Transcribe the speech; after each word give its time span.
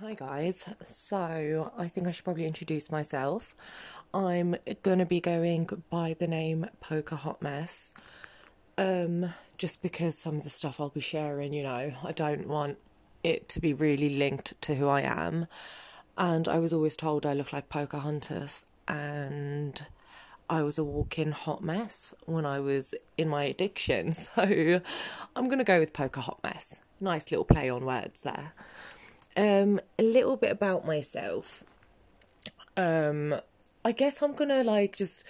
Hi 0.00 0.12
guys. 0.12 0.68
So, 0.84 1.72
I 1.78 1.88
think 1.88 2.06
I 2.06 2.10
should 2.10 2.24
probably 2.24 2.44
introduce 2.44 2.90
myself. 2.90 3.54
I'm 4.12 4.56
to 4.98 5.06
be 5.06 5.22
going 5.22 5.66
by 5.88 6.14
the 6.18 6.26
name 6.26 6.68
Poker 6.80 7.16
Hot 7.16 7.40
Mess. 7.40 7.92
Um 8.76 9.32
just 9.56 9.80
because 9.80 10.18
some 10.18 10.36
of 10.36 10.44
the 10.44 10.50
stuff 10.50 10.82
I'll 10.82 10.90
be 10.90 11.00
sharing, 11.00 11.54
you 11.54 11.62
know, 11.62 11.92
I 12.04 12.12
don't 12.12 12.46
want 12.46 12.76
it 13.24 13.48
to 13.48 13.60
be 13.60 13.72
really 13.72 14.18
linked 14.18 14.60
to 14.60 14.74
who 14.74 14.86
I 14.86 15.00
am. 15.00 15.46
And 16.18 16.46
I 16.46 16.58
was 16.58 16.74
always 16.74 16.94
told 16.94 17.24
I 17.24 17.32
look 17.32 17.54
like 17.54 17.70
Pocahontas 17.70 18.66
and 18.86 19.86
I 20.50 20.60
was 20.60 20.76
a 20.76 20.84
walking 20.84 21.32
hot 21.32 21.64
mess 21.64 22.12
when 22.26 22.44
I 22.44 22.60
was 22.60 22.94
in 23.16 23.30
my 23.30 23.44
addiction. 23.44 24.12
So, 24.34 24.82
I'm 25.34 25.48
to 25.58 25.64
go 25.64 25.80
with 25.80 25.94
Poker 25.94 26.20
Hot 26.20 26.40
Mess. 26.42 26.80
Nice 27.00 27.30
little 27.30 27.46
play 27.46 27.70
on 27.70 27.86
words 27.86 28.22
there. 28.22 28.52
Um, 29.36 29.80
a 29.98 30.02
little 30.02 30.36
bit 30.36 30.50
about 30.50 30.86
myself. 30.86 31.62
Um, 32.76 33.34
I 33.84 33.92
guess 33.92 34.22
I'm 34.22 34.34
gonna 34.34 34.64
like 34.64 34.96
just 34.96 35.24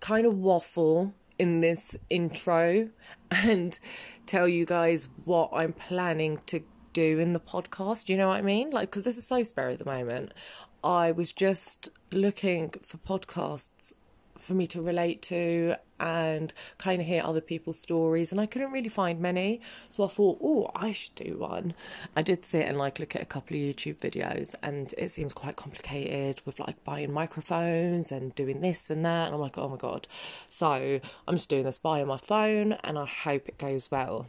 kind 0.00 0.26
of 0.26 0.38
waffle 0.38 1.14
in 1.38 1.60
this 1.60 1.96
intro 2.08 2.88
and 3.30 3.78
tell 4.26 4.48
you 4.48 4.66
guys 4.66 5.08
what 5.24 5.50
I'm 5.52 5.72
planning 5.72 6.38
to 6.46 6.60
do 6.92 7.18
in 7.18 7.32
the 7.32 7.40
podcast. 7.40 8.08
You 8.08 8.16
know 8.16 8.28
what 8.28 8.36
I 8.36 8.42
mean? 8.42 8.70
Like, 8.70 8.90
because 8.90 9.04
this 9.04 9.16
is 9.16 9.26
so 9.26 9.42
spare 9.42 9.70
at 9.70 9.78
the 9.78 9.84
moment. 9.84 10.34
I 10.82 11.12
was 11.12 11.32
just 11.32 11.90
looking 12.10 12.70
for 12.82 12.98
podcasts 12.98 13.92
for 14.38 14.54
me 14.54 14.66
to 14.68 14.82
relate 14.82 15.22
to 15.22 15.76
and 16.00 16.52
kind 16.78 17.00
of 17.00 17.06
hear 17.06 17.22
other 17.24 17.40
people's 17.40 17.78
stories 17.78 18.32
and 18.32 18.40
I 18.40 18.46
couldn't 18.46 18.72
really 18.72 18.88
find 18.88 19.20
many. 19.20 19.60
So 19.90 20.04
I 20.04 20.08
thought 20.08 20.38
oh 20.42 20.70
I 20.74 20.92
should 20.92 21.14
do 21.14 21.36
one. 21.38 21.74
I 22.16 22.22
did 22.22 22.44
sit 22.44 22.66
and 22.66 22.78
like 22.78 22.98
look 22.98 23.14
at 23.14 23.22
a 23.22 23.26
couple 23.26 23.56
of 23.56 23.62
YouTube 23.62 23.96
videos 23.96 24.54
and 24.62 24.94
it 24.98 25.10
seems 25.10 25.34
quite 25.34 25.56
complicated 25.56 26.40
with 26.44 26.58
like 26.58 26.82
buying 26.82 27.12
microphones 27.12 28.10
and 28.10 28.34
doing 28.34 28.60
this 28.60 28.90
and 28.90 29.04
that 29.04 29.26
and 29.26 29.34
I'm 29.34 29.40
like 29.40 29.58
oh 29.58 29.68
my 29.68 29.76
god. 29.76 30.08
So 30.48 31.00
I'm 31.28 31.34
just 31.34 31.50
doing 31.50 31.64
this 31.64 31.78
via 31.78 32.06
my 32.06 32.18
phone 32.18 32.72
and 32.84 32.98
I 32.98 33.06
hope 33.06 33.48
it 33.48 33.58
goes 33.58 33.90
well. 33.90 34.28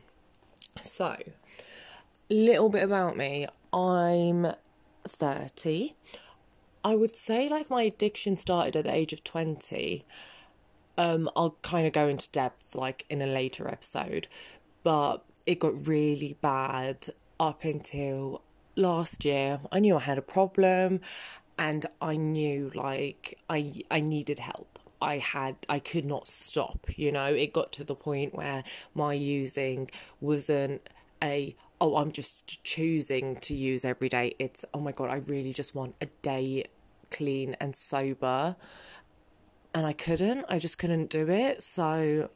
So 0.81 1.15
little 2.29 2.69
bit 2.69 2.83
about 2.83 3.17
me. 3.17 3.47
I'm 3.73 4.53
30 5.07 5.95
I 6.83 6.95
would 6.95 7.15
say 7.15 7.47
like 7.47 7.69
my 7.69 7.83
addiction 7.83 8.35
started 8.35 8.75
at 8.75 8.85
the 8.85 8.93
age 8.93 9.13
of 9.13 9.23
20. 9.23 10.03
Um, 10.97 11.29
I'll 11.35 11.57
kind 11.61 11.87
of 11.87 11.93
go 11.93 12.07
into 12.07 12.29
depth 12.31 12.75
like 12.75 13.05
in 13.09 13.21
a 13.21 13.27
later 13.27 13.67
episode, 13.67 14.27
but 14.83 15.23
it 15.45 15.59
got 15.59 15.87
really 15.87 16.37
bad 16.41 17.07
up 17.39 17.63
until 17.63 18.41
last 18.75 19.25
year. 19.25 19.59
I 19.71 19.79
knew 19.79 19.97
I 19.97 20.01
had 20.01 20.17
a 20.17 20.23
problem 20.23 21.01
and 21.57 21.85
I 22.01 22.15
knew 22.15 22.71
like 22.73 23.37
I 23.49 23.73
I 23.89 24.01
needed 24.01 24.39
help. 24.39 24.79
I 25.01 25.17
had 25.17 25.55
I 25.67 25.79
could 25.79 26.05
not 26.05 26.27
stop, 26.27 26.87
you 26.97 27.11
know. 27.11 27.33
It 27.33 27.53
got 27.53 27.71
to 27.73 27.83
the 27.83 27.95
point 27.95 28.35
where 28.35 28.63
my 28.93 29.13
using 29.13 29.89
wasn't 30.19 30.87
a 31.23 31.55
oh 31.79 31.97
I'm 31.97 32.11
just 32.11 32.63
choosing 32.63 33.35
to 33.37 33.55
use 33.55 33.83
every 33.85 34.09
day. 34.09 34.35
It's 34.39 34.63
oh 34.73 34.81
my 34.81 34.91
god, 34.91 35.09
I 35.09 35.15
really 35.15 35.53
just 35.53 35.75
want 35.75 35.95
a 36.01 36.07
day 36.21 36.65
clean 37.09 37.55
and 37.59 37.75
sober. 37.75 38.55
And 39.73 39.85
I 39.85 39.93
couldn't. 39.93 40.45
I 40.49 40.59
just 40.59 40.77
couldn't 40.77 41.09
do 41.09 41.29
it. 41.29 41.61
So 41.61 42.29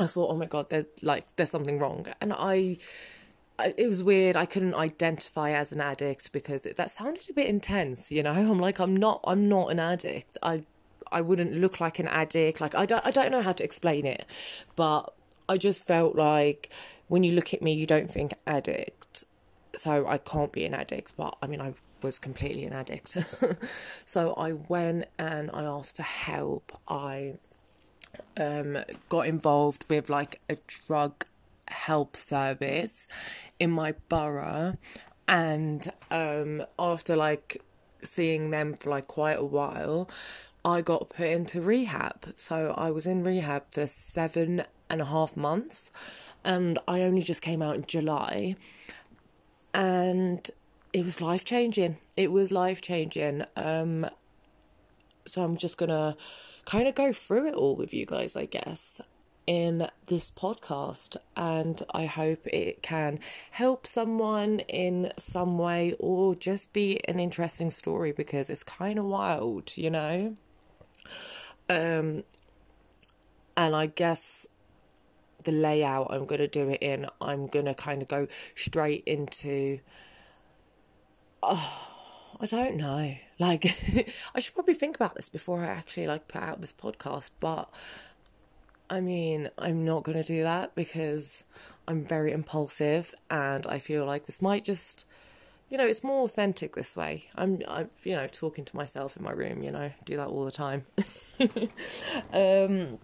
I 0.00 0.06
thought, 0.06 0.30
oh 0.30 0.36
my 0.36 0.46
god, 0.46 0.68
there's 0.70 0.86
like 1.02 1.36
there's 1.36 1.50
something 1.50 1.78
wrong. 1.78 2.06
And 2.20 2.32
I 2.32 2.78
it 3.58 3.88
was 3.88 4.02
weird. 4.02 4.36
I 4.36 4.46
couldn't 4.46 4.74
identify 4.74 5.50
as 5.50 5.72
an 5.72 5.80
addict 5.80 6.32
because 6.32 6.66
it, 6.66 6.76
that 6.76 6.90
sounded 6.90 7.28
a 7.30 7.32
bit 7.32 7.48
intense, 7.48 8.10
you 8.10 8.22
know. 8.22 8.32
I'm 8.32 8.58
like 8.58 8.78
I'm 8.78 8.96
not 8.96 9.20
I'm 9.24 9.48
not 9.48 9.70
an 9.70 9.78
addict. 9.78 10.36
I 10.42 10.64
I 11.10 11.20
wouldn't 11.20 11.54
look 11.54 11.80
like 11.80 11.98
an 11.98 12.08
addict. 12.08 12.60
Like 12.60 12.74
I 12.74 12.86
don't 12.86 13.04
I 13.04 13.10
don't 13.10 13.30
know 13.30 13.42
how 13.42 13.52
to 13.52 13.64
explain 13.64 14.06
it. 14.06 14.26
But 14.74 15.12
I 15.48 15.58
just 15.58 15.84
felt 15.84 16.16
like 16.16 16.70
when 17.08 17.24
you 17.24 17.32
look 17.32 17.52
at 17.52 17.62
me, 17.62 17.72
you 17.74 17.86
don't 17.86 18.10
think 18.10 18.32
addict. 18.46 19.24
So 19.74 20.06
I 20.06 20.18
can't 20.18 20.52
be 20.52 20.64
an 20.64 20.74
addict, 20.74 21.12
but 21.16 21.36
I 21.42 21.46
mean, 21.46 21.60
I 21.60 21.74
was 22.02 22.18
completely 22.18 22.64
an 22.64 22.72
addict. 22.72 23.16
so 24.06 24.34
I 24.34 24.52
went 24.52 25.06
and 25.18 25.50
I 25.52 25.64
asked 25.64 25.96
for 25.96 26.02
help. 26.02 26.72
I 26.88 27.34
um, 28.36 28.78
got 29.08 29.26
involved 29.26 29.84
with 29.88 30.10
like 30.10 30.40
a 30.48 30.56
drug 30.86 31.24
help 31.68 32.16
service 32.16 33.08
in 33.58 33.70
my 33.70 33.94
borough, 34.08 34.76
and 35.26 35.90
um, 36.10 36.62
after 36.78 37.16
like 37.16 37.62
seeing 38.02 38.50
them 38.50 38.74
for 38.74 38.90
like 38.90 39.06
quite 39.06 39.38
a 39.38 39.44
while, 39.44 40.08
I 40.64 40.80
got 40.80 41.10
put 41.10 41.28
into 41.28 41.60
rehab. 41.60 42.32
So 42.36 42.74
I 42.76 42.90
was 42.90 43.06
in 43.06 43.24
rehab 43.24 43.64
for 43.70 43.86
seven 43.86 44.64
and 44.88 45.00
a 45.00 45.06
half 45.06 45.36
months, 45.36 45.90
and 46.44 46.78
I 46.86 47.02
only 47.02 47.22
just 47.22 47.42
came 47.42 47.62
out 47.62 47.76
in 47.76 47.86
July. 47.86 48.56
And 49.74 50.50
it 50.92 51.04
was 51.04 51.20
life 51.20 51.44
changing. 51.44 51.96
It 52.16 52.30
was 52.30 52.52
life 52.52 52.82
changing. 52.82 53.44
Um, 53.56 54.06
so 55.24 55.42
I'm 55.42 55.56
just 55.56 55.78
gonna 55.78 56.16
kind 56.64 56.86
of 56.86 56.94
go 56.94 57.12
through 57.12 57.48
it 57.48 57.54
all 57.54 57.76
with 57.76 57.94
you 57.94 58.04
guys, 58.04 58.36
I 58.36 58.46
guess, 58.46 59.00
in 59.46 59.88
this 60.06 60.30
podcast, 60.30 61.16
and 61.36 61.82
I 61.94 62.06
hope 62.06 62.46
it 62.46 62.82
can 62.82 63.18
help 63.52 63.86
someone 63.86 64.60
in 64.60 65.12
some 65.18 65.58
way 65.58 65.94
or 65.98 66.34
just 66.34 66.72
be 66.72 67.00
an 67.08 67.18
interesting 67.18 67.70
story 67.70 68.12
because 68.12 68.50
it's 68.50 68.64
kind 68.64 68.98
of 68.98 69.06
wild, 69.06 69.76
you 69.76 69.90
know. 69.90 70.36
Um, 71.70 72.24
and 73.56 73.74
I 73.76 73.86
guess 73.86 74.46
the 75.44 75.52
layout 75.52 76.08
I'm 76.10 76.26
to 76.40 76.48
do 76.48 76.68
it 76.68 76.82
in, 76.82 77.06
I'm 77.20 77.48
to 77.64 77.74
kind 77.74 78.02
of 78.02 78.08
go 78.08 78.26
straight 78.54 79.04
into. 79.06 79.80
Oh, 81.42 81.88
I 82.40 82.46
don't 82.46 82.76
know. 82.76 83.14
Like, 83.38 83.66
I 84.34 84.40
should 84.40 84.54
probably 84.54 84.74
think 84.74 84.96
about 84.96 85.14
this 85.14 85.28
before 85.28 85.60
I 85.60 85.66
actually 85.66 86.06
like 86.06 86.28
put 86.28 86.42
out 86.42 86.60
this 86.60 86.72
podcast, 86.72 87.30
but 87.40 87.68
I 88.90 89.00
mean, 89.00 89.48
I'm 89.58 89.84
not 89.84 90.02
going 90.02 90.18
to 90.18 90.24
do 90.24 90.42
that 90.42 90.74
because 90.74 91.44
I'm 91.86 92.04
very 92.04 92.32
impulsive 92.32 93.14
and 93.30 93.66
I 93.66 93.78
feel 93.78 94.04
like 94.04 94.26
this 94.26 94.42
might 94.42 94.64
just 94.64 95.04
you 95.72 95.78
know, 95.78 95.86
it's 95.86 96.04
more 96.04 96.26
authentic 96.26 96.74
this 96.74 96.98
way. 96.98 97.28
I'm, 97.34 97.62
I'm, 97.66 97.88
you 98.04 98.14
know, 98.14 98.26
talking 98.26 98.66
to 98.66 98.76
myself 98.76 99.16
in 99.16 99.24
my 99.24 99.30
room. 99.30 99.62
You 99.62 99.70
know, 99.70 99.90
do 100.04 100.18
that 100.18 100.28
all 100.28 100.44
the 100.44 100.50
time. 100.50 100.84
um, 102.34 102.98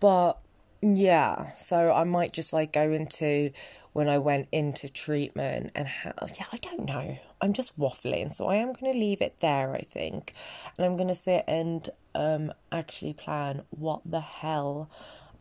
but 0.00 0.38
yeah, 0.80 1.52
so 1.58 1.92
I 1.92 2.04
might 2.04 2.32
just 2.32 2.54
like 2.54 2.72
go 2.72 2.90
into 2.90 3.50
when 3.92 4.08
I 4.08 4.16
went 4.16 4.48
into 4.50 4.88
treatment 4.88 5.72
and 5.74 5.86
how. 5.86 6.14
Yeah, 6.38 6.46
I 6.52 6.56
don't 6.56 6.86
know. 6.86 7.18
I'm 7.44 7.52
just 7.52 7.78
waffling, 7.78 8.32
so 8.32 8.46
I 8.46 8.54
am 8.54 8.72
going 8.72 8.90
to 8.90 8.98
leave 8.98 9.20
it 9.20 9.40
there. 9.40 9.74
I 9.74 9.82
think, 9.82 10.32
and 10.78 10.86
I'm 10.86 10.96
going 10.96 11.08
to 11.08 11.14
sit 11.14 11.44
and 11.46 11.86
um 12.14 12.54
actually 12.72 13.12
plan 13.12 13.64
what 13.68 14.00
the 14.06 14.20
hell 14.20 14.88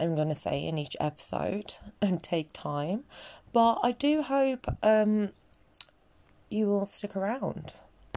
I'm 0.01 0.13
going 0.13 0.27
to 0.27 0.35
say 0.35 0.65
in 0.65 0.77
each 0.77 0.97
episode 0.99 1.75
and 2.01 2.21
take 2.21 2.51
time. 2.51 3.05
But 3.53 3.79
I 3.83 3.93
do 3.93 4.21
hope 4.21 4.67
um 4.83 5.29
you 6.49 6.65
will 6.65 6.85
stick 6.85 7.15
around. 7.15 7.75